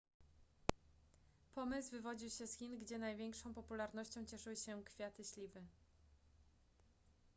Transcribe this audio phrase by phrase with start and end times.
[1.55, 5.61] pomysł wywodził się z chin gdzie największą popularnością cieszyły się kwiaty śliwy